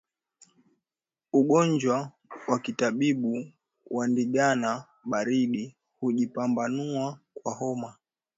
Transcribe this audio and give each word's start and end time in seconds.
Ungojwa 1.33 2.11
wa 2.47 2.59
kitabibu 2.59 3.51
wa 3.89 4.07
ndigana 4.07 4.85
baridi 5.03 5.75
hujipambanua 5.99 7.19
kwa 7.33 7.53
homa 7.53 7.95